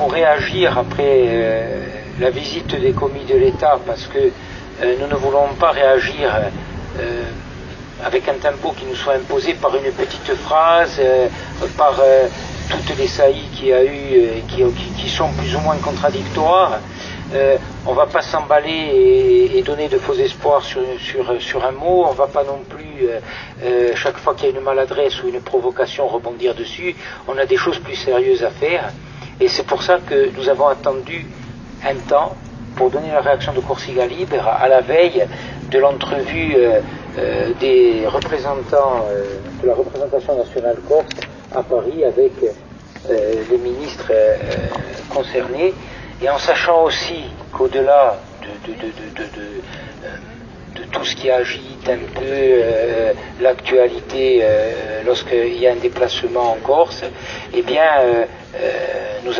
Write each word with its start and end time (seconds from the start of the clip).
pour 0.00 0.12
réagir 0.12 0.78
après 0.78 1.24
euh, 1.28 1.84
la 2.20 2.30
visite 2.30 2.74
des 2.74 2.92
commis 2.92 3.24
de 3.28 3.36
l'État, 3.36 3.78
parce 3.86 4.06
que 4.06 4.18
euh, 4.18 4.94
nous 4.98 5.06
ne 5.06 5.14
voulons 5.14 5.48
pas 5.58 5.72
réagir 5.72 6.40
euh, 6.98 7.24
avec 8.02 8.26
un 8.26 8.38
tempo 8.40 8.72
qui 8.72 8.86
nous 8.86 8.94
soit 8.94 9.16
imposé 9.16 9.52
par 9.52 9.76
une 9.76 9.92
petite 9.92 10.34
phrase, 10.36 10.98
par 11.76 12.00
toutes 12.70 12.96
les 12.96 13.08
saillies 13.08 13.50
qu'il 13.54 13.68
y 13.68 13.72
a 13.74 13.84
eu 13.84 14.42
qui, 14.48 14.64
qui, 14.96 15.10
sont 15.10 15.28
plus 15.32 15.54
ou 15.54 15.60
moins 15.60 15.76
contradictoires. 15.76 16.78
on 17.86 17.90
ne 17.90 17.94
va 17.94 18.06
pas 18.06 18.22
s'emballer 18.22 19.50
et, 19.54 19.62
donner 19.62 19.88
de 19.88 19.98
faux 19.98 20.14
espoirs 20.14 20.64
sur, 20.64 20.80
sur, 20.98 21.42
sur 21.42 21.62
un 21.62 21.72
mot. 21.72 22.06
On 22.08 22.12
ne 22.12 22.16
va 22.16 22.26
pas 22.26 22.44
non 22.44 22.60
plus, 22.66 23.06
chaque 23.96 24.16
fois 24.16 24.34
qu'il 24.34 24.48
y 24.48 24.52
a 24.52 24.56
une 24.56 24.64
maladresse 24.64 25.22
ou 25.22 25.28
une 25.28 25.42
provocation, 25.42 26.08
rebondir 26.08 26.54
dessus. 26.54 26.96
On 27.28 27.36
a 27.36 27.44
des 27.44 27.58
choses 27.58 27.78
plus 27.80 27.96
sérieuses 27.96 28.42
à 28.42 28.50
faire. 28.50 28.90
Et 29.40 29.48
c'est 29.48 29.66
pour 29.66 29.82
ça 29.82 29.98
que 29.98 30.30
nous 30.36 30.48
avons 30.48 30.68
attendu 30.68 31.26
un 31.84 31.96
temps 32.08 32.36
pour 32.76 32.90
donner 32.90 33.10
la 33.10 33.20
réaction 33.20 33.52
de 33.52 33.60
Corsica 33.60 34.06
Libre 34.06 34.46
à 34.46 34.68
la 34.68 34.82
veille 34.82 35.26
de 35.70 35.78
l'entrevue 35.78 36.54
euh, 36.56 36.80
euh, 37.18 37.52
des 37.58 38.06
représentants 38.06 39.06
euh, 39.10 39.24
de 39.62 39.66
la 39.66 39.74
représentation 39.74 40.36
nationale 40.36 40.76
corse 40.88 41.06
à 41.54 41.62
Paris 41.62 42.04
avec 42.04 42.32
les 43.08 43.56
ministres 43.58 44.12
concernés. 45.12 45.74
Et 46.22 46.28
en 46.28 46.38
sachant 46.38 46.84
aussi 46.84 47.24
qu'au-delà 47.50 48.20
de, 48.42 48.72
de, 48.74 48.92
tout 50.92 51.04
ce 51.04 51.16
qui 51.16 51.30
agite 51.30 51.88
un 51.88 51.98
peu 52.14 52.60
l'actualité 53.40 54.44
lorsqu'il 55.04 55.58
y 55.58 55.66
a 55.66 55.72
un 55.72 55.76
déplacement 55.76 56.52
en 56.52 56.56
Corse, 56.62 57.02
eh 57.52 57.62
bien 57.62 58.26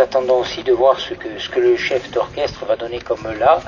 nous 0.00 0.04
attendons 0.06 0.38
aussi 0.38 0.62
de 0.62 0.72
voir 0.72 0.98
ce 0.98 1.12
que, 1.12 1.60
le 1.60 1.76
chef 1.76 2.10
d'orchestre 2.10 2.64
va 2.64 2.76
donner 2.76 3.00
comme 3.00 3.28
là, 3.38 3.60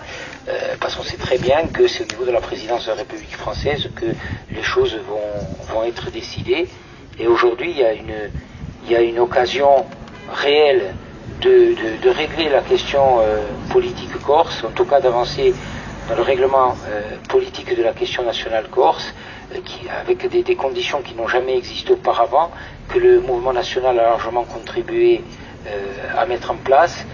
euh, 0.48 0.53
parce 0.81 0.95
qu'on 0.97 1.03
sait 1.03 1.19
très 1.19 1.37
bien 1.37 1.67
que 1.67 1.87
c'est 1.87 2.05
au 2.05 2.06
niveau 2.06 2.25
de 2.25 2.31
la 2.31 2.41
présidence 2.41 2.87
de 2.87 2.91
la 2.91 2.97
République 2.97 3.37
française 3.37 3.91
que 3.95 4.06
les 4.51 4.62
choses 4.62 4.98
vont, 5.06 5.84
être 5.84 6.11
décidées. 6.11 6.69
Et 7.19 7.27
aujourd'hui, 7.27 7.73
il, 7.73 8.91
y 8.91 8.97
a 8.97 9.01
une, 9.01 9.19
occasion 9.19 9.84
réelle 10.33 10.95
de, 11.43 12.09
régler 12.09 12.49
la 12.49 12.62
question 12.62 13.21
euh, 13.21 13.43
politique 13.71 14.17
corse, 14.23 14.65
en 14.65 14.71
tout 14.71 14.87
cas 14.87 15.01
d'avancer 15.01 15.55
dans 16.09 16.15
le 16.17 16.23
règlement 16.23 16.75
politique 17.28 17.77
de 17.77 17.83
la 17.83 17.93
question 17.93 18.23
nationale 18.25 18.69
corse, 18.71 19.15
avec 20.01 20.28
des, 20.28 20.56
conditions 20.56 21.03
qui 21.03 21.15
n'ont 21.15 21.28
jamais 21.28 21.56
existé 21.56 21.93
auparavant, 21.93 22.51
que 22.89 22.99
le 22.99 23.21
mouvement 23.21 23.53
national 23.53 23.99
a 24.01 24.05
largement 24.05 24.45
contribué 24.45 25.21
euh, 25.21 25.42
à 26.17 26.27
mettre 26.27 26.51
en 26.51 26.57
place. 26.57 27.07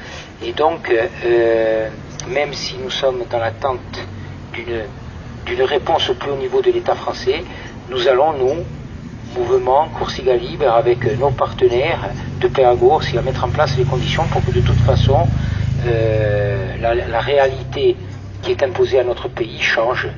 Et 0.43 0.53
donc, 0.53 0.91
euh, 0.91 1.89
même 2.29 2.53
si 2.53 2.77
nous 2.79 2.91
sommes 2.91 3.25
dans 3.31 3.39
l'attente 3.39 4.07
d'une 4.55 5.63
réponse 5.63 6.11
au 6.11 6.15
plus 6.15 6.31
haut 6.31 6.37
niveau 6.37 6.63
de 6.63 6.71
l'État 6.71 6.95
français, 6.95 7.43
nous 7.91 8.07
allons, 8.07 8.33
nous, 8.35 8.65
mouvement 9.37 9.89
Coursiga 9.89 10.37
Libre, 10.37 10.71
avec 10.71 11.05
nos 11.19 11.31
partenaires 11.31 12.11
de 12.41 12.49
paix 12.49 12.65
à 12.65 13.23
mettre 13.23 13.45
en 13.45 13.49
place 13.49 13.77
les 13.77 13.85
conditions 13.85 14.25
pour 14.25 14.45
que 14.45 14.53
de 14.53 14.61
toute 14.61 14.79
façon, 14.81 15.27
euh, 15.87 16.77
la, 16.81 17.21
réalité 17.21 17.97
qui 18.43 18.53
est 18.53 18.63
imposée 18.63 19.01
à 19.01 19.05
notre 19.05 19.29
pays 19.29 19.61
change. 19.61 20.09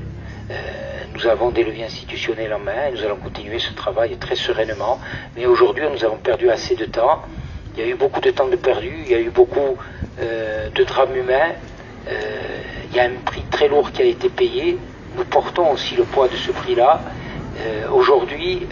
Nous 1.14 1.26
avons 1.26 1.50
des 1.50 1.64
leviers 1.64 1.84
institutionnels 1.84 2.54
en 2.54 2.60
main 2.60 2.86
et 2.88 2.92
nous 2.92 3.04
allons 3.04 3.16
continuer 3.16 3.58
ce 3.58 3.72
travail 3.72 4.16
très 4.16 4.36
sereinement. 4.36 4.98
Mais 5.36 5.44
aujourd'hui, 5.46 5.84
nous 5.92 6.04
avons 6.04 6.16
perdu 6.16 6.48
assez 6.50 6.76
de 6.76 6.86
temps. 6.86 7.20
Il 7.74 7.80
y 7.80 7.86
a 7.86 7.88
eu 7.88 7.94
beaucoup 7.94 8.20
de 8.20 8.30
temps 8.30 8.48
de 8.48 8.56
perdu, 8.56 8.92
il 9.04 9.10
y 9.10 9.14
a 9.14 9.20
eu 9.20 9.30
beaucoup 9.30 9.76
euh, 10.20 10.68
de 10.74 10.84
drames 10.84 11.14
humains. 11.14 11.52
Euh, 12.08 12.12
il 12.90 12.96
y 12.96 13.00
a 13.00 13.04
un 13.04 13.14
prix 13.24 13.42
très 13.50 13.68
lourd 13.68 13.92
qui 13.92 14.02
a 14.02 14.06
été 14.06 14.28
payé. 14.28 14.78
Nous 15.16 15.24
portons 15.24 15.70
aussi 15.70 15.94
le 15.94 16.04
poids 16.04 16.28
de 16.28 16.36
ce 16.36 16.50
prix-là. 16.50 17.00
Euh, 17.60 17.88
aujourd'hui, 17.92 18.66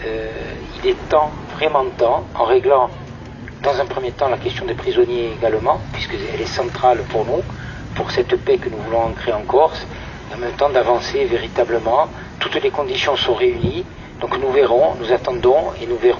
il 0.83 0.89
est 0.89 1.09
temps, 1.09 1.31
vraiment 1.55 1.85
temps, 1.97 2.25
en 2.35 2.43
réglant 2.45 2.89
dans 3.63 3.79
un 3.79 3.85
premier 3.85 4.11
temps 4.11 4.29
la 4.29 4.37
question 4.37 4.65
des 4.65 4.73
prisonniers 4.73 5.31
également, 5.37 5.79
puisqu'elle 5.93 6.41
est 6.41 6.45
centrale 6.45 6.99
pour 7.09 7.25
nous, 7.25 7.43
pour 7.95 8.11
cette 8.11 8.35
paix 8.37 8.57
que 8.57 8.69
nous 8.69 8.77
voulons 8.77 9.03
ancrer 9.03 9.33
en 9.33 9.41
Corse, 9.41 9.85
en 10.33 10.37
même 10.37 10.53
temps 10.53 10.69
d'avancer 10.69 11.25
véritablement 11.25 12.07
toutes 12.39 12.61
les 12.61 12.71
conditions 12.71 13.15
sont 13.17 13.33
réunies, 13.33 13.85
donc 14.21 14.37
nous 14.39 14.51
verrons, 14.51 14.95
nous 14.99 15.11
attendons 15.11 15.73
et 15.81 15.85
nous 15.85 15.97
verrons. 15.97 16.17